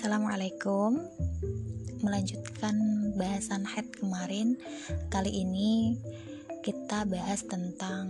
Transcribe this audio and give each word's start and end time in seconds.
Assalamualaikum. 0.00 0.96
Melanjutkan 2.00 2.72
bahasan 3.20 3.68
head 3.68 3.84
kemarin 3.92 4.56
Kali 5.12 5.44
ini 5.44 6.00
kita 6.64 7.04
bahas 7.04 7.44
tentang 7.44 8.08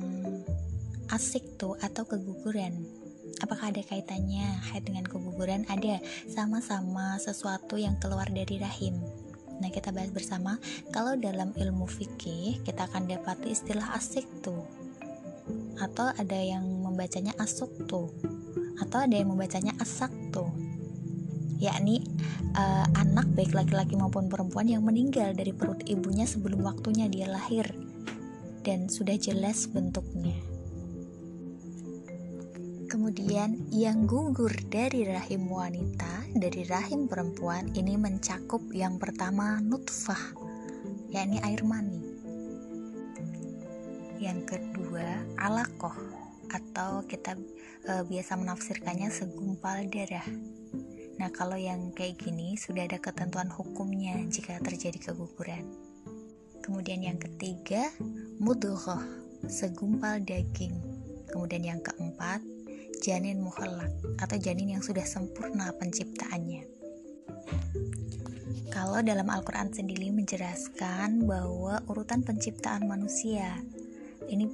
asik 1.11 1.59
tuh 1.59 1.75
atau 1.83 2.07
keguguran. 2.07 2.87
Apakah 3.43 3.75
ada 3.75 3.83
kaitannya 3.83 4.47
head 4.71 4.87
dengan 4.87 5.03
keguguran? 5.03 5.67
Ada, 5.67 5.99
sama-sama 6.31 7.19
sesuatu 7.19 7.75
yang 7.75 7.99
keluar 7.99 8.31
dari 8.31 8.63
rahim. 8.63 8.95
Nah 9.59 9.75
kita 9.75 9.91
bahas 9.91 10.15
bersama. 10.15 10.63
Kalau 10.95 11.19
dalam 11.19 11.51
ilmu 11.59 11.91
fikih 11.91 12.63
kita 12.63 12.87
akan 12.87 13.11
dapati 13.11 13.51
istilah 13.51 13.99
asik 13.99 14.31
tuh. 14.47 14.63
Atau 15.83 16.07
ada 16.15 16.39
yang 16.39 16.63
membacanya 16.87 17.35
asuk 17.43 17.91
tuh. 17.91 18.15
Atau 18.79 19.03
ada 19.03 19.19
yang 19.19 19.35
membacanya 19.35 19.75
asak 19.83 20.15
tuh 20.31 20.70
yakni 21.61 22.01
uh, 22.57 22.89
anak 22.97 23.29
baik 23.37 23.53
laki-laki 23.53 23.95
maupun 23.95 24.33
perempuan 24.33 24.67
yang 24.67 24.83
meninggal 24.83 25.37
dari 25.37 25.53
perut 25.53 25.85
ibunya 25.85 26.25
sebelum 26.25 26.65
waktunya 26.65 27.07
dia 27.07 27.29
lahir 27.29 27.69
dan 28.65 28.89
sudah 28.89 29.17
jelas 29.21 29.69
bentuknya. 29.69 30.37
Kemudian 32.91 33.71
yang 33.71 34.11
gugur 34.11 34.51
dari 34.67 35.07
rahim 35.07 35.47
wanita, 35.47 36.27
dari 36.35 36.67
rahim 36.67 37.07
perempuan 37.07 37.71
ini 37.79 37.95
mencakup 37.95 38.67
yang 38.75 38.99
pertama 38.99 39.63
nutfah, 39.63 40.35
yakni 41.15 41.39
air 41.47 41.63
mani. 41.63 42.03
Yang 44.19 44.59
kedua 44.59 45.23
alakoh 45.39 45.95
atau 46.51 47.07
kita 47.07 47.39
e, 47.87 47.93
biasa 48.11 48.35
menafsirkannya 48.35 49.07
segumpal 49.09 49.87
darah 49.87 50.27
Nah, 51.21 51.29
kalau 51.29 51.61
yang 51.61 51.93
kayak 51.93 52.17
gini 52.17 52.57
sudah 52.57 52.89
ada 52.89 52.97
ketentuan 52.97 53.53
hukumnya 53.53 54.17
jika 54.33 54.57
terjadi 54.65 55.13
keguguran. 55.13 55.69
Kemudian 56.65 57.05
yang 57.05 57.21
ketiga, 57.21 57.93
mudghah, 58.41 59.05
segumpal 59.45 60.17
daging. 60.25 60.81
Kemudian 61.29 61.77
yang 61.77 61.81
keempat, 61.85 62.41
janin 63.05 63.45
muhallak 63.45 63.93
atau 64.17 64.41
janin 64.41 64.81
yang 64.81 64.83
sudah 64.85 65.05
sempurna 65.05 65.69
penciptaannya. 65.77 66.65
Kalau 68.73 69.05
dalam 69.05 69.29
Al-Quran 69.29 69.77
sendiri 69.77 70.09
menjelaskan 70.09 71.29
bahwa 71.29 71.85
urutan 71.85 72.25
penciptaan 72.25 72.89
manusia 72.89 73.61
ini 74.33 74.49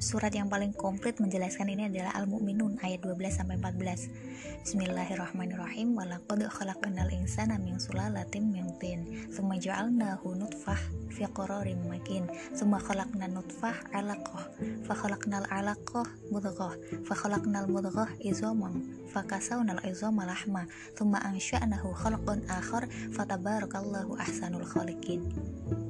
surat 0.00 0.32
yang 0.32 0.48
paling 0.48 0.72
komplit 0.72 1.20
menjelaskan 1.20 1.76
ini 1.76 1.92
adalah 1.92 2.16
Al-Mu'minun 2.16 2.80
ayat 2.80 3.04
12 3.04 3.36
sampai 3.36 3.60
14. 3.60 4.64
Bismillahirrahmanirrahim. 4.64 5.92
Walaqad 5.92 6.40
khalaqnal 6.48 7.12
insana 7.12 7.60
min 7.60 7.76
sulalatin 7.76 8.48
min 8.48 8.64
tin, 8.80 9.04
tsumma 9.28 9.60
ja'alnahu 9.60 10.40
nutfah 10.40 10.80
fi 11.12 11.28
qararin 11.28 11.84
makin, 11.84 12.24
tsumma 12.56 12.80
khalaqna 12.80 13.28
nutfah 13.28 13.76
'alaqah, 13.92 14.48
fa 14.88 14.94
khalaqnal 14.96 15.44
'alaqah 15.52 16.08
mudghah, 16.32 16.72
fa 17.04 17.14
khalaqnal 17.20 17.68
mudghah 17.68 18.08
izaman, 18.24 19.04
fa 19.12 19.20
kasawnal 19.28 19.84
izama 19.84 20.24
lahma, 20.24 20.64
tsumma 20.96 21.20
ansha'nahu 21.28 21.92
khalqan 21.92 22.40
akhar, 22.48 22.88
fatabarakallahu 23.12 24.16
ahsanul 24.16 24.64
khaliqin. 24.64 25.28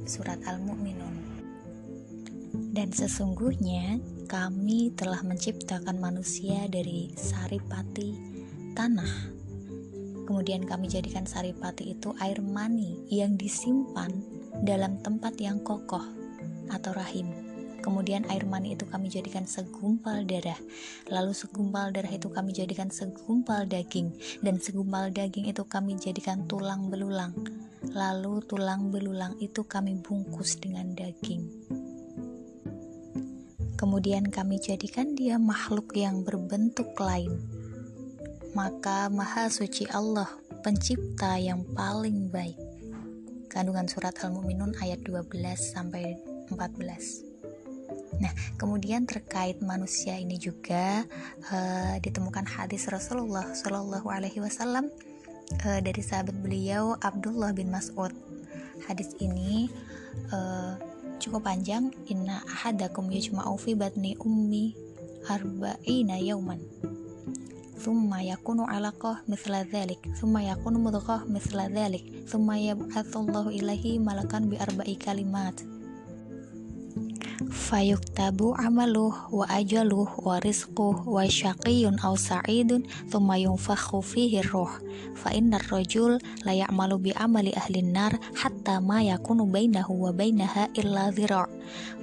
Surat 0.02 0.42
Al-Mu'minun 0.50 1.29
dan 2.70 2.94
sesungguhnya 2.94 3.98
kami 4.30 4.94
telah 4.94 5.26
menciptakan 5.26 5.98
manusia 5.98 6.70
dari 6.70 7.10
saripati 7.18 8.14
tanah. 8.78 9.42
Kemudian 10.30 10.62
kami 10.62 10.86
jadikan 10.86 11.26
saripati 11.26 11.98
itu 11.98 12.14
air 12.22 12.38
mani 12.38 12.94
yang 13.10 13.34
disimpan 13.34 14.14
dalam 14.62 15.02
tempat 15.02 15.34
yang 15.42 15.58
kokoh 15.66 16.06
atau 16.70 16.94
rahim. 16.94 17.26
Kemudian 17.82 18.22
air 18.30 18.46
mani 18.46 18.78
itu 18.78 18.86
kami 18.86 19.10
jadikan 19.10 19.50
segumpal 19.50 20.22
darah. 20.22 20.58
Lalu 21.10 21.34
segumpal 21.34 21.90
darah 21.90 22.12
itu 22.14 22.30
kami 22.30 22.54
jadikan 22.54 22.92
segumpal 22.94 23.66
daging 23.66 24.14
dan 24.46 24.62
segumpal 24.62 25.10
daging 25.10 25.50
itu 25.50 25.66
kami 25.66 25.98
jadikan 25.98 26.46
tulang 26.46 26.86
belulang. 26.86 27.34
Lalu 27.90 28.46
tulang 28.46 28.94
belulang 28.94 29.34
itu 29.42 29.66
kami 29.66 29.98
bungkus 29.98 30.60
dengan 30.62 30.94
daging 30.94 31.79
kemudian 33.80 34.28
kami 34.28 34.60
jadikan 34.60 35.16
dia 35.16 35.40
makhluk 35.40 35.96
yang 35.96 36.20
berbentuk 36.20 36.92
lain. 37.00 37.40
Maka 38.52 39.08
Maha 39.08 39.48
Suci 39.48 39.88
Allah, 39.88 40.28
pencipta 40.60 41.40
yang 41.40 41.64
paling 41.72 42.28
baik. 42.28 42.60
Kandungan 43.48 43.88
surat 43.88 44.12
Al-Mu'minun 44.20 44.76
ayat 44.84 45.00
12 45.00 45.32
sampai 45.56 46.12
14. 46.52 48.20
Nah, 48.20 48.36
kemudian 48.60 49.08
terkait 49.08 49.64
manusia 49.64 50.12
ini 50.20 50.36
juga 50.36 51.08
uh, 51.48 51.96
ditemukan 52.04 52.44
hadis 52.44 52.84
Rasulullah 52.92 53.48
Shallallahu 53.56 54.12
Alaihi 54.12 54.44
Wasallam 54.44 54.92
uh, 55.64 55.80
dari 55.80 56.04
sahabat 56.04 56.36
beliau 56.36 57.00
Abdullah 57.00 57.56
bin 57.56 57.72
Mas'ud. 57.72 58.12
Hadis 58.84 59.16
ini 59.24 59.72
uh, 60.36 60.89
cukup 61.20 61.44
panjang. 61.44 61.92
Inna 62.08 62.40
ahadakum 62.48 63.12
yajma'u 63.12 63.54
fi 63.60 63.76
batni 63.76 64.16
ummi 64.16 64.72
arba'ina 65.28 66.16
yauman 66.16 66.58
thumma 67.80 68.20
yakunu 68.20 68.68
alaqah 68.68 69.24
mithla 69.24 69.64
dhalik. 69.64 70.04
Thumma 70.20 70.44
yakunu 70.44 70.80
mudghah 70.84 71.24
mithla 71.24 71.72
dhalik. 71.72 72.04
Thumma 72.28 72.60
yab'atsullahu 72.60 73.48
ilaihi 73.52 73.96
malakan 73.96 74.52
bi 74.52 74.60
arba'i 74.60 75.00
kalimat 75.00 75.56
fayuktabu 77.70 78.58
amaluh 78.58 79.14
wa 79.30 79.46
ajaluh 79.46 80.10
wa 80.26 80.42
rizquh 80.42 81.06
wa 81.06 81.22
syaqiyun 81.22 82.02
aw 82.02 82.18
sa'idun 82.18 82.82
thumma 83.06 83.38
yunfakhu 83.38 84.02
fihi 84.02 84.42
ruh. 84.42 84.74
Fa 85.14 85.30
innar 85.30 85.62
rajul 85.70 86.18
la 86.42 86.50
ya'malu 86.50 86.98
bi 86.98 87.10
amali 87.14 87.54
ahli 87.54 87.86
nar 87.86 88.18
hatta 88.34 88.82
ma 88.82 88.98
yakunu 89.06 89.46
bainahu 89.46 90.02
wa 90.02 90.10
bainaha 90.10 90.66
illa 90.74 91.14
dhira' 91.14 91.46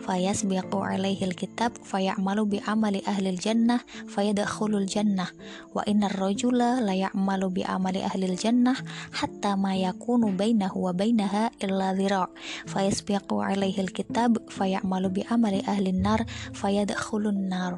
fayasbiqu 0.08 0.80
alaihi 0.80 1.28
alkitab 1.28 1.76
fayamalu 1.84 2.56
bi 2.56 2.58
amali 2.64 3.04
ahli 3.04 3.36
jannah 3.36 3.84
fayadkhulul 4.08 4.88
jannah. 4.88 5.28
Wa 5.76 5.84
innar 5.84 6.16
rajula 6.16 6.80
la 6.80 6.96
ya'malu 6.96 7.52
bi 7.52 7.68
amali 7.68 8.00
ahli 8.08 8.32
jannah 8.40 8.80
hatta 9.12 9.60
ma 9.60 9.76
yakunu 9.76 10.32
bainahu 10.32 10.88
wa 10.88 10.96
bainaha 10.96 11.52
illa 11.60 11.92
dhira' 11.92 12.32
fayasbiqu 12.72 13.44
alaihi 13.44 13.84
alkitab 13.84 14.48
fayamalu 14.48 15.20
bi 15.20 15.22
amali 15.28 15.57
ahli 15.66 15.96
nar 15.96 16.28
nar 17.32 17.74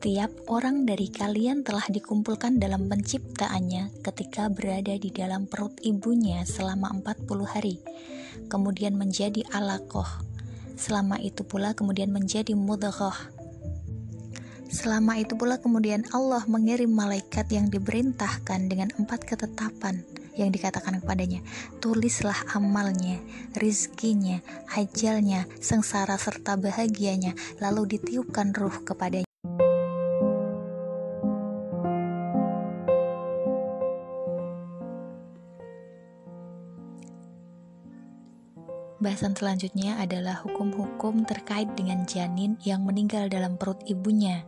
setiap 0.00 0.32
orang 0.48 0.88
dari 0.88 1.12
kalian 1.12 1.60
telah 1.60 1.84
dikumpulkan 1.84 2.56
dalam 2.56 2.88
penciptaannya 2.88 4.00
ketika 4.00 4.48
berada 4.48 4.96
di 4.96 5.12
dalam 5.12 5.44
perut 5.44 5.76
ibunya 5.84 6.40
selama 6.48 6.88
40 7.04 7.26
hari, 7.44 7.76
kemudian 8.48 8.96
menjadi 8.96 9.44
alakoh. 9.52 10.08
Selama 10.80 11.20
itu 11.20 11.44
pula 11.44 11.76
kemudian 11.76 12.16
menjadi 12.16 12.56
mudghah. 12.56 13.18
Selama 14.72 15.20
itu 15.20 15.36
pula 15.36 15.60
kemudian 15.60 16.08
Allah 16.16 16.48
mengirim 16.48 16.94
malaikat 16.94 17.52
yang 17.52 17.68
diperintahkan 17.68 18.72
dengan 18.72 18.88
empat 18.96 19.26
ketetapan, 19.26 20.00
yang 20.40 20.52
dikatakan 20.52 21.04
kepadanya, 21.04 21.44
tulislah 21.84 22.36
amalnya, 22.56 23.20
rizkinya, 23.56 24.40
ajalnya, 24.72 25.44
sengsara 25.60 26.16
serta 26.16 26.56
bahagianya, 26.56 27.36
lalu 27.60 27.96
ditiupkan 27.96 28.56
ruh 28.56 28.80
kepadanya. 28.82 29.28
Bahasan 39.00 39.32
selanjutnya 39.32 39.96
adalah 39.96 40.44
hukum-hukum 40.44 41.24
terkait 41.24 41.72
dengan 41.72 42.04
janin 42.04 42.60
yang 42.60 42.84
meninggal 42.84 43.32
dalam 43.32 43.56
perut 43.56 43.80
ibunya. 43.88 44.44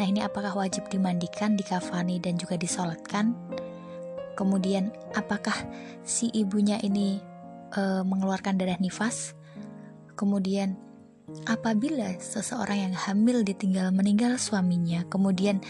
Nah, 0.00 0.08
ini 0.08 0.24
apakah 0.24 0.56
wajib 0.56 0.88
dimandikan, 0.88 1.52
dikafani, 1.52 2.16
dan 2.16 2.40
juga 2.40 2.56
disolatkan? 2.56 3.36
Kemudian 4.38 4.94
apakah 5.12 5.54
si 6.06 6.32
ibunya 6.32 6.80
ini 6.80 7.20
e, 7.74 7.82
mengeluarkan 8.02 8.56
darah 8.56 8.78
nifas? 8.80 9.34
Kemudian 10.16 10.76
apabila 11.46 12.18
seseorang 12.18 12.90
yang 12.90 12.94
hamil 12.96 13.46
ditinggal 13.46 13.94
meninggal 13.94 14.36
suaminya, 14.40 15.06
kemudian 15.06 15.62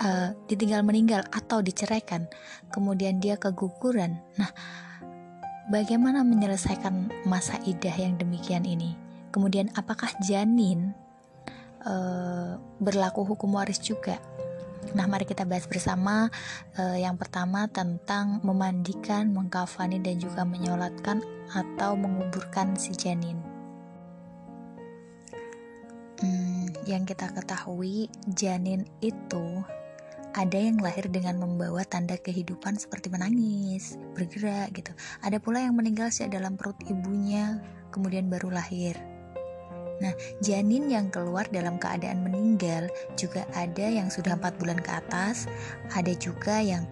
e, 0.00 0.34
ditinggal 0.50 0.82
meninggal 0.82 1.22
atau 1.30 1.60
diceraikan, 1.60 2.26
kemudian 2.74 3.22
dia 3.22 3.38
keguguran. 3.38 4.18
Nah, 4.40 4.50
bagaimana 5.70 6.26
menyelesaikan 6.26 7.26
masa 7.28 7.60
idah 7.64 7.94
yang 7.94 8.18
demikian 8.18 8.66
ini? 8.66 8.96
Kemudian 9.30 9.70
apakah 9.74 10.10
janin 10.22 10.94
e, 11.82 11.94
berlaku 12.78 13.26
hukum 13.26 13.54
waris 13.58 13.82
juga? 13.82 14.18
Nah, 14.92 15.08
mari 15.08 15.24
kita 15.24 15.48
bahas 15.48 15.64
bersama 15.64 16.28
uh, 16.76 16.98
yang 17.00 17.16
pertama 17.16 17.64
tentang 17.72 18.44
memandikan, 18.44 19.32
mengkafani 19.32 20.04
dan 20.04 20.20
juga 20.20 20.44
menyolatkan 20.44 21.24
atau 21.56 21.96
menguburkan 21.96 22.76
si 22.76 22.92
janin. 22.92 23.40
Hmm, 26.20 26.68
yang 26.84 27.08
kita 27.08 27.32
ketahui, 27.32 28.12
janin 28.28 28.84
itu 29.00 29.64
ada 30.34 30.58
yang 30.58 30.82
lahir 30.82 31.06
dengan 31.06 31.38
membawa 31.38 31.86
tanda 31.86 32.18
kehidupan 32.18 32.74
seperti 32.74 33.06
menangis, 33.06 33.94
bergerak 34.18 34.74
gitu. 34.74 34.90
Ada 35.22 35.38
pula 35.38 35.62
yang 35.62 35.78
meninggal 35.78 36.10
sejak 36.10 36.42
dalam 36.42 36.58
perut 36.58 36.76
ibunya, 36.90 37.62
kemudian 37.94 38.26
baru 38.26 38.50
lahir. 38.50 39.13
Nah, 40.04 40.12
janin 40.44 40.92
yang 40.92 41.08
keluar 41.08 41.48
dalam 41.48 41.80
keadaan 41.80 42.20
meninggal 42.20 42.92
juga 43.16 43.48
ada 43.56 43.88
yang 43.88 44.12
sudah 44.12 44.36
empat 44.36 44.60
bulan 44.60 44.76
ke 44.76 44.92
atas, 44.92 45.48
ada 45.96 46.12
juga 46.12 46.60
yang 46.60 46.84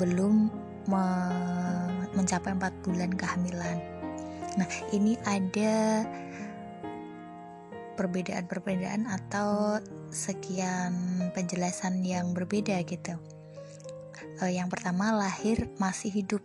belum 0.00 0.48
me 0.88 1.04
mencapai 2.16 2.56
empat 2.56 2.72
bulan 2.80 3.12
kehamilan. 3.12 3.84
Nah, 4.56 4.68
ini 4.96 5.20
ada 5.28 6.08
perbedaan-perbedaan 8.00 9.06
atau 9.06 9.78
sekian 10.08 10.94
penjelasan 11.36 12.00
yang 12.00 12.32
berbeda 12.32 12.80
gitu. 12.86 13.18
Uh, 14.42 14.50
yang 14.50 14.66
pertama 14.66 15.14
lahir 15.14 15.70
masih 15.78 16.10
hidup 16.10 16.42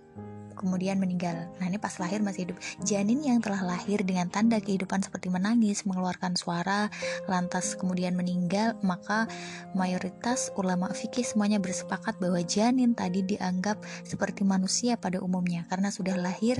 kemudian 0.60 1.00
meninggal. 1.00 1.48
Nah, 1.58 1.66
ini 1.72 1.80
pas 1.80 1.96
lahir 2.04 2.20
masih 2.20 2.52
hidup. 2.52 2.58
Janin 2.84 3.24
yang 3.24 3.40
telah 3.40 3.64
lahir 3.64 4.04
dengan 4.04 4.28
tanda 4.28 4.60
kehidupan 4.60 5.00
seperti 5.00 5.32
menangis, 5.32 5.88
mengeluarkan 5.88 6.36
suara, 6.36 6.92
lantas 7.32 7.80
kemudian 7.80 8.20
meninggal, 8.20 8.76
maka 8.84 9.32
mayoritas 9.72 10.52
ulama 10.60 10.92
fikih 10.92 11.24
semuanya 11.24 11.64
bersepakat 11.64 12.20
bahwa 12.20 12.44
janin 12.44 12.92
tadi 12.92 13.24
dianggap 13.24 13.80
seperti 14.04 14.44
manusia 14.44 15.00
pada 15.00 15.24
umumnya 15.24 15.64
karena 15.72 15.88
sudah 15.88 16.20
lahir 16.20 16.60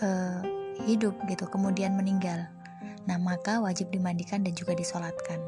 uh, 0.00 0.40
hidup 0.88 1.12
gitu, 1.28 1.44
kemudian 1.52 1.92
meninggal. 1.92 2.48
Nah, 3.04 3.20
maka 3.20 3.60
wajib 3.60 3.92
dimandikan 3.92 4.40
dan 4.40 4.56
juga 4.56 4.72
disolatkan. 4.72 5.42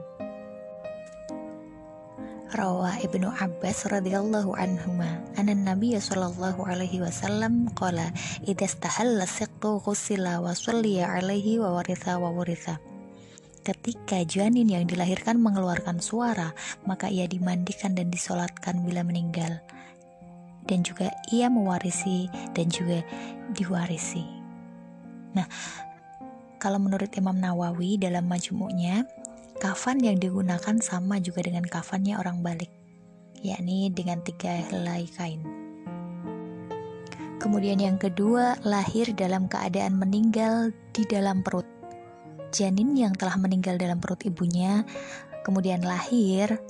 Rawa 2.54 3.02
Ibnu 3.02 3.34
Abbas 3.34 3.90
radhiyallahu 3.90 4.54
anhuma 4.54 5.18
anna 5.34 5.58
Nabi 5.58 5.98
sallallahu 5.98 6.62
alaihi 6.62 7.02
wasallam 7.02 7.66
qala 7.74 8.14
idza 8.46 8.70
istahalla 8.70 9.26
siqtu 9.26 9.82
ghusila 9.82 10.38
wa 10.38 10.54
sulliya 10.54 11.18
alaihi 11.18 11.58
wa 11.58 11.74
waritha 11.74 12.14
wa 12.14 12.30
waritha 12.30 12.78
Ketika 13.66 14.22
janin 14.22 14.70
yang 14.70 14.86
dilahirkan 14.86 15.34
mengeluarkan 15.42 15.98
suara, 15.98 16.54
maka 16.86 17.10
ia 17.10 17.26
dimandikan 17.26 17.98
dan 17.98 18.12
disolatkan 18.12 18.86
bila 18.86 19.02
meninggal. 19.02 19.58
Dan 20.68 20.86
juga 20.86 21.10
ia 21.34 21.50
mewarisi 21.50 22.30
dan 22.54 22.70
juga 22.70 23.00
diwarisi. 23.56 24.22
Nah, 25.32 25.48
kalau 26.60 26.76
menurut 26.76 27.08
Imam 27.16 27.34
Nawawi 27.40 27.96
dalam 27.96 28.28
majmu'nya, 28.28 29.23
Kafan 29.64 29.96
yang 30.04 30.20
digunakan 30.20 30.76
sama 30.76 31.16
juga 31.24 31.40
dengan 31.40 31.64
kafannya 31.64 32.20
orang 32.20 32.44
balik, 32.44 32.68
yakni 33.40 33.88
dengan 33.88 34.20
tiga 34.20 34.60
helai 34.68 35.08
kain. 35.08 35.40
Kemudian 37.40 37.80
yang 37.80 37.96
kedua, 37.96 38.60
lahir 38.60 39.16
dalam 39.16 39.48
keadaan 39.48 39.96
meninggal 39.96 40.68
di 40.92 41.08
dalam 41.08 41.40
perut. 41.40 41.64
Janin 42.52 42.92
yang 42.92 43.16
telah 43.16 43.40
meninggal 43.40 43.80
dalam 43.80 44.04
perut 44.04 44.20
ibunya, 44.28 44.84
kemudian 45.48 45.80
lahir, 45.80 46.60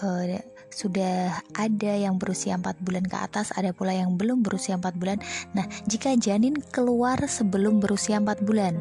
uh, 0.00 0.24
sudah 0.72 1.36
ada 1.52 1.92
yang 2.00 2.16
berusia 2.16 2.56
4 2.56 2.80
bulan 2.80 3.04
ke 3.04 3.16
atas, 3.20 3.52
ada 3.52 3.76
pula 3.76 3.92
yang 3.92 4.16
belum 4.16 4.40
berusia 4.40 4.80
4 4.80 4.96
bulan. 4.96 5.20
Nah, 5.52 5.68
jika 5.84 6.16
janin 6.16 6.56
keluar 6.72 7.20
sebelum 7.28 7.76
berusia 7.76 8.16
4 8.16 8.40
bulan, 8.40 8.80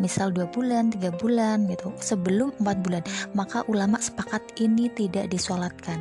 misal 0.00 0.32
dua 0.32 0.48
bulan, 0.48 0.88
tiga 0.90 1.12
bulan 1.12 1.68
gitu, 1.68 1.92
sebelum 2.00 2.56
empat 2.58 2.76
bulan, 2.80 3.04
maka 3.36 3.62
ulama 3.68 4.00
sepakat 4.00 4.42
ini 4.58 4.88
tidak 4.90 5.28
disolatkan. 5.28 6.00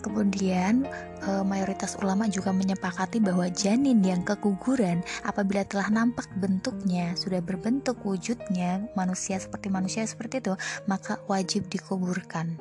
Kemudian 0.00 0.88
e, 1.20 1.30
mayoritas 1.44 1.96
ulama 2.00 2.24
juga 2.24 2.56
menyepakati 2.56 3.20
bahwa 3.20 3.48
janin 3.52 4.00
yang 4.00 4.24
keguguran 4.24 5.04
apabila 5.28 5.60
telah 5.68 5.92
nampak 5.92 6.26
bentuknya, 6.40 7.12
sudah 7.20 7.44
berbentuk 7.44 8.00
wujudnya 8.04 8.88
manusia 8.96 9.36
seperti 9.36 9.68
manusia 9.68 10.02
seperti 10.08 10.40
itu, 10.40 10.54
maka 10.88 11.20
wajib 11.28 11.68
dikuburkan. 11.68 12.56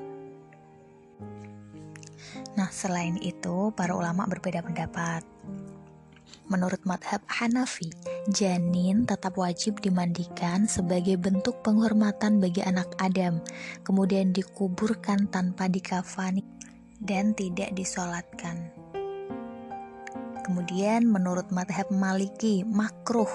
Nah, 2.59 2.67
selain 2.75 3.15
itu, 3.23 3.71
para 3.71 3.95
ulama 3.95 4.27
berbeda 4.27 4.59
pendapat. 4.59 5.23
Menurut 6.49 6.81
madhab 6.81 7.21
Hanafi, 7.29 7.93
janin 8.25 9.05
tetap 9.05 9.37
wajib 9.37 9.85
dimandikan 9.85 10.65
sebagai 10.65 11.13
bentuk 11.21 11.61
penghormatan 11.61 12.41
bagi 12.41 12.65
anak 12.65 12.89
Adam, 12.97 13.37
kemudian 13.85 14.33
dikuburkan 14.33 15.29
tanpa 15.29 15.69
dikafani 15.69 16.41
dan 16.97 17.37
tidak 17.37 17.69
disolatkan. 17.77 18.73
Kemudian 20.41 21.05
menurut 21.05 21.53
madhab 21.53 21.85
Maliki, 21.93 22.65
makruh 22.65 23.29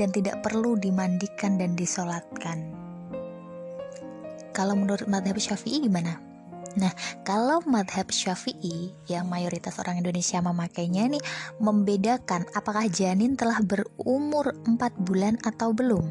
dan 0.00 0.08
tidak 0.08 0.40
perlu 0.40 0.80
dimandikan 0.80 1.60
dan 1.60 1.76
disolatkan. 1.76 2.72
Kalau 4.56 4.72
menurut 4.72 5.04
madhab 5.04 5.36
Syafi'i 5.36 5.84
gimana? 5.84 6.23
Nah, 6.74 6.90
kalau 7.22 7.62
madhab 7.70 8.10
syafi'i 8.10 8.90
yang 9.06 9.30
mayoritas 9.30 9.78
orang 9.78 10.02
Indonesia 10.02 10.42
memakainya 10.42 11.06
nih 11.06 11.22
membedakan 11.62 12.50
apakah 12.50 12.90
janin 12.90 13.38
telah 13.38 13.62
berumur 13.62 14.50
4 14.66 15.06
bulan 15.06 15.38
atau 15.46 15.70
belum. 15.70 16.10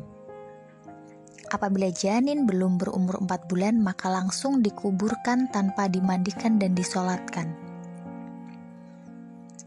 Apabila 1.51 1.91
janin 1.91 2.47
belum 2.47 2.79
berumur 2.79 3.19
4 3.19 3.51
bulan, 3.51 3.75
maka 3.83 4.07
langsung 4.07 4.63
dikuburkan 4.63 5.51
tanpa 5.51 5.91
dimandikan 5.91 6.57
dan 6.57 6.73
disolatkan. 6.73 7.51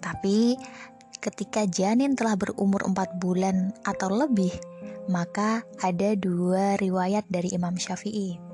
Tapi 0.01 0.57
ketika 1.21 1.69
janin 1.69 2.17
telah 2.17 2.41
berumur 2.41 2.83
4 2.89 3.21
bulan 3.21 3.71
atau 3.85 4.11
lebih, 4.11 4.51
maka 5.13 5.63
ada 5.85 6.17
dua 6.19 6.75
riwayat 6.81 7.29
dari 7.31 7.53
Imam 7.55 7.77
Syafi'i. 7.79 8.46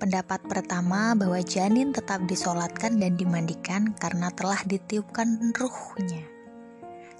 Pendapat 0.00 0.40
pertama 0.48 1.12
bahwa 1.12 1.36
janin 1.44 1.92
tetap 1.92 2.24
disolatkan 2.24 2.96
dan 2.96 3.20
dimandikan 3.20 3.92
karena 4.00 4.32
telah 4.32 4.56
ditiupkan 4.64 5.52
ruhnya. 5.52 6.24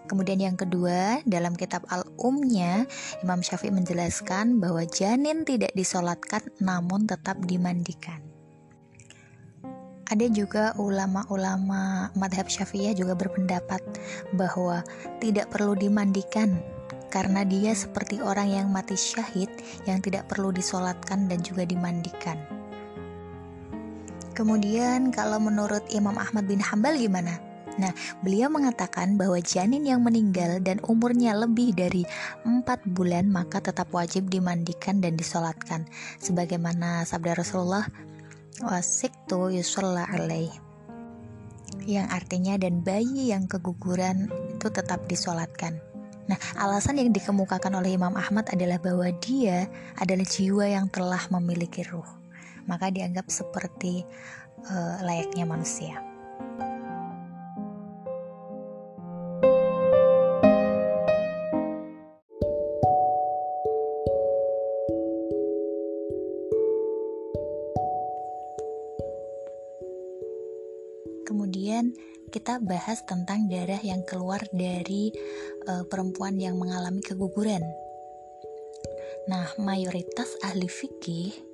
Kemudian 0.08 0.40
yang 0.40 0.56
kedua, 0.56 1.20
dalam 1.28 1.52
kitab 1.60 1.84
Al-Umnya, 1.92 2.88
Imam 3.20 3.44
Syafi'i 3.44 3.68
menjelaskan 3.68 4.64
bahwa 4.64 4.82
janin 4.88 5.44
tidak 5.44 5.76
disolatkan 5.76 6.40
namun 6.56 7.04
tetap 7.04 7.36
dimandikan. 7.44 8.24
Ada 10.10 10.26
juga 10.32 10.74
ulama-ulama 10.74 12.10
madhab 12.18 12.50
syafi'iyah 12.50 12.98
juga 12.98 13.14
berpendapat 13.14 13.78
bahwa 14.34 14.82
tidak 15.22 15.52
perlu 15.54 15.78
dimandikan 15.78 16.58
karena 17.14 17.46
dia 17.46 17.70
seperti 17.78 18.18
orang 18.18 18.50
yang 18.50 18.66
mati 18.74 18.98
syahid 18.98 19.52
yang 19.86 20.02
tidak 20.02 20.26
perlu 20.26 20.50
disolatkan 20.50 21.30
dan 21.30 21.38
juga 21.46 21.62
dimandikan. 21.62 22.59
Kemudian 24.40 25.12
kalau 25.12 25.36
menurut 25.36 25.84
Imam 25.92 26.16
Ahmad 26.16 26.48
bin 26.48 26.64
Hambal 26.64 26.96
gimana? 26.96 27.36
Nah, 27.76 27.92
beliau 28.24 28.48
mengatakan 28.48 29.20
bahwa 29.20 29.36
janin 29.44 29.84
yang 29.84 30.00
meninggal 30.00 30.64
dan 30.64 30.80
umurnya 30.88 31.36
lebih 31.36 31.76
dari 31.76 32.08
4 32.48 32.64
bulan 32.96 33.28
maka 33.28 33.60
tetap 33.60 33.92
wajib 33.92 34.32
dimandikan 34.32 35.04
dan 35.04 35.12
disolatkan. 35.12 35.84
Sebagaimana 36.24 37.04
sabda 37.04 37.36
Rasulullah, 37.36 37.84
wasiktu 38.64 39.60
yusalla 39.60 40.08
alaih. 40.08 40.48
Yang 41.84 42.08
artinya 42.08 42.56
dan 42.56 42.80
bayi 42.80 43.36
yang 43.36 43.44
keguguran 43.44 44.32
itu 44.56 44.72
tetap 44.72 45.04
disolatkan. 45.04 45.76
Nah, 46.32 46.40
alasan 46.56 46.96
yang 46.96 47.12
dikemukakan 47.12 47.76
oleh 47.76 47.92
Imam 47.92 48.16
Ahmad 48.16 48.48
adalah 48.48 48.80
bahwa 48.80 49.04
dia 49.20 49.68
adalah 50.00 50.24
jiwa 50.24 50.64
yang 50.64 50.88
telah 50.88 51.20
memiliki 51.28 51.84
ruh 51.84 52.19
maka 52.70 52.94
dianggap 52.94 53.26
seperti 53.26 54.06
uh, 54.70 55.02
layaknya 55.02 55.42
manusia. 55.42 55.98
Kemudian 71.26 71.94
kita 72.30 72.62
bahas 72.62 73.02
tentang 73.06 73.50
darah 73.50 73.82
yang 73.82 74.06
keluar 74.06 74.38
dari 74.54 75.10
uh, 75.66 75.82
perempuan 75.86 76.38
yang 76.38 76.54
mengalami 76.58 77.02
keguguran. 77.02 77.62
Nah, 79.26 79.46
mayoritas 79.58 80.38
ahli 80.42 80.66
fikih 80.66 81.49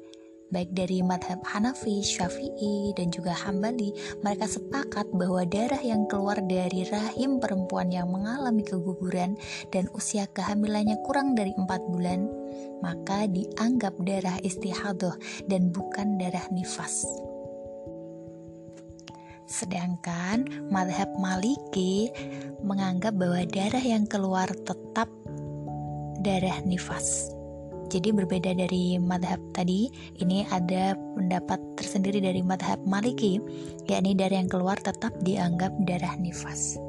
baik 0.50 0.70
dari 0.72 1.02
madhab 1.02 1.42
Hanafi, 1.42 2.00
Syafi'i, 2.00 2.94
dan 2.94 3.10
juga 3.10 3.34
Hambali, 3.34 3.90
mereka 4.22 4.46
sepakat 4.46 5.10
bahwa 5.10 5.42
darah 5.46 5.80
yang 5.82 6.06
keluar 6.06 6.38
dari 6.44 6.86
rahim 6.86 7.42
perempuan 7.42 7.90
yang 7.90 8.08
mengalami 8.10 8.62
keguguran 8.62 9.34
dan 9.74 9.90
usia 9.92 10.30
kehamilannya 10.30 10.98
kurang 11.02 11.34
dari 11.34 11.50
4 11.54 11.66
bulan, 11.90 12.30
maka 12.80 13.26
dianggap 13.26 13.94
darah 14.06 14.38
istihadoh 14.46 15.14
dan 15.50 15.74
bukan 15.74 16.18
darah 16.18 16.46
nifas. 16.54 17.06
Sedangkan 19.46 20.66
madhab 20.74 21.06
Maliki 21.22 22.10
menganggap 22.66 23.14
bahwa 23.14 23.46
darah 23.46 23.82
yang 23.82 24.02
keluar 24.10 24.50
tetap 24.50 25.06
darah 26.18 26.58
nifas. 26.66 27.35
Jadi 27.86 28.10
berbeda 28.10 28.50
dari 28.50 28.98
madhab 28.98 29.38
tadi, 29.54 29.86
ini 30.18 30.42
ada 30.50 30.98
pendapat 31.14 31.62
tersendiri 31.78 32.18
dari 32.18 32.42
madhab 32.42 32.82
maliki, 32.82 33.38
yakni 33.86 34.18
darah 34.18 34.42
yang 34.42 34.50
keluar 34.50 34.74
tetap 34.82 35.14
dianggap 35.22 35.70
darah 35.86 36.18
nifas. 36.18 36.82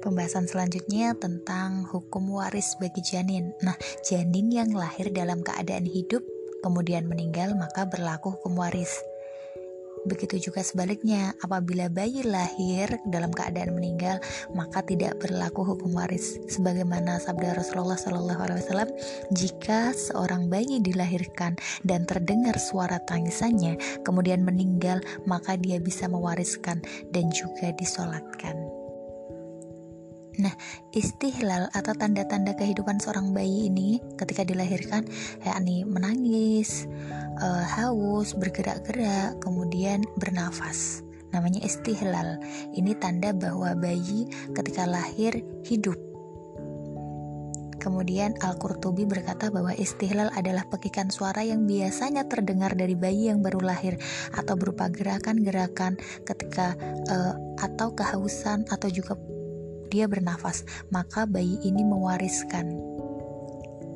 Pembahasan 0.00 0.48
selanjutnya 0.48 1.12
tentang 1.12 1.84
hukum 1.84 2.32
waris 2.40 2.72
bagi 2.80 3.04
janin. 3.04 3.52
Nah, 3.60 3.76
janin 4.00 4.48
yang 4.48 4.72
lahir 4.72 5.12
dalam 5.12 5.44
keadaan 5.44 5.84
hidup 5.84 6.24
kemudian 6.64 7.04
meninggal 7.08 7.52
maka 7.56 7.84
berlaku 7.88 8.36
hukum 8.36 8.60
waris. 8.60 9.09
Begitu 10.08 10.50
juga 10.50 10.64
sebaliknya, 10.64 11.36
apabila 11.44 11.92
bayi 11.92 12.24
lahir 12.24 12.88
dalam 13.04 13.28
keadaan 13.28 13.76
meninggal, 13.76 14.16
maka 14.56 14.80
tidak 14.80 15.20
berlaku 15.20 15.64
hukum 15.64 15.92
waris. 15.92 16.40
Sebagaimana 16.48 17.20
sabda 17.20 17.52
Rasulullah 17.52 18.00
SAW, 18.00 18.88
jika 19.34 19.92
seorang 19.92 20.48
bayi 20.48 20.80
dilahirkan 20.80 21.60
dan 21.84 22.08
terdengar 22.08 22.56
suara 22.56 22.96
tangisannya, 23.04 23.76
kemudian 24.00 24.40
meninggal, 24.40 25.04
maka 25.28 25.60
dia 25.60 25.76
bisa 25.76 26.08
mewariskan 26.08 26.80
dan 27.12 27.28
juga 27.28 27.68
disolatkan. 27.76 28.79
Nah, 30.40 30.56
istihlal 30.96 31.68
atau 31.76 31.92
tanda-tanda 31.92 32.56
kehidupan 32.56 32.96
seorang 32.96 33.36
bayi 33.36 33.68
ini 33.68 34.00
ketika 34.16 34.40
dilahirkan 34.40 35.04
yakni 35.44 35.84
menangis, 35.84 36.88
uh, 37.44 37.64
haus, 37.76 38.32
bergerak-gerak, 38.32 39.36
kemudian 39.44 40.00
bernafas. 40.16 41.04
Namanya 41.36 41.60
istihlal. 41.60 42.40
Ini 42.72 42.96
tanda 42.96 43.36
bahwa 43.36 43.76
bayi 43.76 44.32
ketika 44.56 44.88
lahir 44.88 45.44
hidup. 45.68 46.00
Kemudian 47.80 48.36
Al-Qurtubi 48.44 49.08
berkata 49.08 49.48
bahwa 49.48 49.72
istihlal 49.72 50.28
adalah 50.36 50.68
pekikan 50.68 51.08
suara 51.08 51.40
yang 51.40 51.64
biasanya 51.64 52.28
terdengar 52.28 52.76
dari 52.76 52.92
bayi 52.92 53.32
yang 53.32 53.40
baru 53.40 53.60
lahir 53.60 53.96
atau 54.36 54.52
berupa 54.56 54.92
gerakan-gerakan 54.92 55.96
ketika 56.28 56.76
uh, 57.08 57.32
atau 57.56 57.92
kehausan 57.96 58.68
atau 58.68 58.92
juga 58.92 59.16
dia 59.90 60.06
bernafas, 60.06 60.62
maka 60.94 61.26
bayi 61.26 61.58
ini 61.66 61.82
mewariskan 61.82 62.78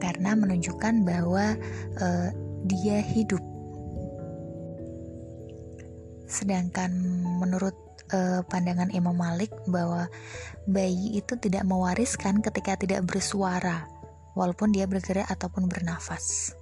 karena 0.03 0.37
menunjukkan 0.37 1.07
bahwa 1.07 1.57
uh, 2.03 2.29
dia 2.69 3.01
hidup. 3.01 3.41
Sedangkan 6.29 6.91
menurut 7.41 7.77
uh, 8.13 8.43
pandangan 8.51 8.91
Imam 8.91 9.17
Malik 9.17 9.55
bahwa 9.71 10.11
bayi 10.69 11.17
itu 11.17 11.39
tidak 11.41 11.65
mewariskan 11.65 12.43
ketika 12.43 12.77
tidak 12.77 13.07
bersuara, 13.07 13.87
walaupun 14.35 14.75
dia 14.75 14.85
bergerak 14.85 15.31
ataupun 15.31 15.71
bernafas. 15.71 16.53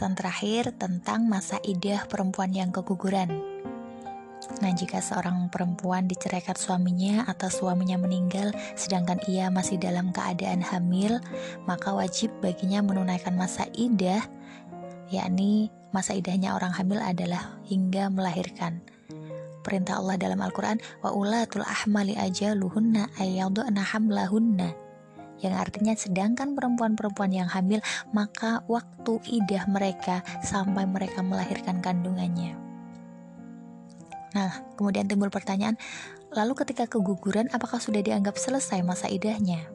Pembahasan 0.00 0.16
terakhir 0.16 0.64
tentang 0.80 1.28
masa 1.28 1.60
idah 1.60 2.08
perempuan 2.08 2.56
yang 2.56 2.72
keguguran. 2.72 3.36
Nah, 4.64 4.72
jika 4.72 4.96
seorang 4.96 5.52
perempuan 5.52 6.08
diceraikan 6.08 6.56
suaminya 6.56 7.28
atau 7.28 7.52
suaminya 7.52 8.00
meninggal 8.00 8.48
sedangkan 8.80 9.20
ia 9.28 9.52
masih 9.52 9.76
dalam 9.76 10.08
keadaan 10.08 10.64
hamil, 10.64 11.20
maka 11.68 11.92
wajib 11.92 12.32
baginya 12.40 12.80
menunaikan 12.80 13.36
masa 13.36 13.68
idah, 13.76 14.24
yakni 15.12 15.68
masa 15.92 16.16
idahnya 16.16 16.56
orang 16.56 16.72
hamil 16.72 16.96
adalah 16.96 17.60
hingga 17.68 18.08
melahirkan. 18.08 18.80
Perintah 19.60 20.00
Allah 20.00 20.16
dalam 20.16 20.40
Al-Quran, 20.40 20.80
wa 21.04 21.12
ulatul 21.12 21.68
ahmali 21.68 22.16
ajaluhunna 22.16 23.20
ayyaduna 23.20 23.84
hamlahunna 23.84 24.89
yang 25.40 25.56
artinya 25.56 25.96
sedangkan 25.96 26.52
perempuan-perempuan 26.52 27.32
yang 27.32 27.48
hamil 27.48 27.80
maka 28.12 28.62
waktu 28.68 29.20
idah 29.28 29.64
mereka 29.66 30.20
sampai 30.44 30.84
mereka 30.84 31.24
melahirkan 31.24 31.80
kandungannya. 31.80 32.56
Nah, 34.30 34.62
kemudian 34.78 35.10
timbul 35.10 35.26
pertanyaan, 35.26 35.74
lalu 36.30 36.54
ketika 36.54 36.86
keguguran 36.86 37.50
apakah 37.50 37.82
sudah 37.82 37.98
dianggap 37.98 38.38
selesai 38.38 38.78
masa 38.86 39.10
idahnya? 39.10 39.66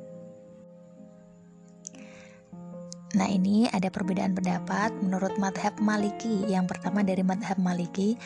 Nah 3.16 3.32
ini 3.32 3.64
ada 3.72 3.88
perbedaan 3.88 4.36
pendapat 4.36 4.92
menurut 5.00 5.40
madhab 5.40 5.72
maliki 5.80 6.44
Yang 6.52 6.76
pertama 6.76 7.00
dari 7.00 7.24
madhab 7.24 7.56
maliki 7.56 8.20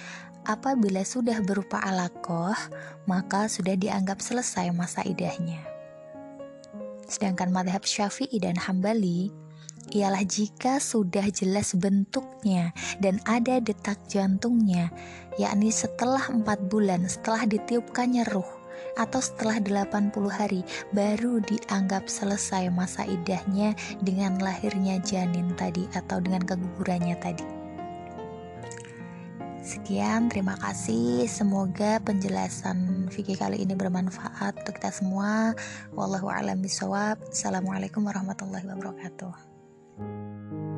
Apabila 0.50 1.06
sudah 1.06 1.46
berupa 1.46 1.78
alakoh 1.78 2.58
Maka 3.06 3.46
sudah 3.46 3.78
dianggap 3.78 4.18
selesai 4.18 4.74
masa 4.74 5.06
idahnya 5.06 5.69
Sedangkan 7.10 7.50
madhab 7.50 7.84
syafi'i 7.84 8.38
dan 8.38 8.56
hambali 8.56 9.34
ialah 9.90 10.22
jika 10.22 10.78
sudah 10.78 11.26
jelas 11.34 11.74
bentuknya 11.74 12.70
dan 13.02 13.18
ada 13.26 13.58
detak 13.58 13.98
jantungnya, 14.06 14.94
yakni 15.42 15.74
setelah 15.74 16.30
empat 16.30 16.70
bulan 16.70 17.10
setelah 17.10 17.50
ditiupkannya 17.50 18.30
ruh 18.30 18.48
atau 18.96 19.20
setelah 19.20 19.58
80 19.60 20.14
hari 20.30 20.62
baru 20.94 21.42
dianggap 21.44 22.06
selesai 22.08 22.70
masa 22.72 23.04
idahnya 23.10 23.74
dengan 24.06 24.38
lahirnya 24.40 25.02
janin 25.02 25.52
tadi 25.58 25.90
atau 25.98 26.22
dengan 26.22 26.46
kegugurannya 26.46 27.18
tadi. 27.20 27.59
Sekian, 29.70 30.34
terima 30.34 30.58
kasih. 30.58 31.30
Semoga 31.30 32.02
penjelasan 32.02 33.06
fikih 33.14 33.38
kali 33.38 33.62
ini 33.62 33.78
bermanfaat 33.78 34.66
untuk 34.66 34.82
kita 34.82 34.90
semua. 34.90 35.54
Wallahu 35.94 36.26
a'lam 36.26 36.58
bishawab. 36.58 37.22
Assalamualaikum 37.30 38.02
warahmatullahi 38.02 38.66
wabarakatuh. 38.66 40.69